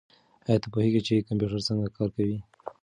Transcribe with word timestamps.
ایا 0.47 0.57
ته 0.63 0.67
پوهېږې 0.73 1.01
چې 1.07 1.25
کمپیوټر 1.27 1.59
څنګه 1.67 1.87
کار 1.97 2.09
کوي؟ 2.15 2.37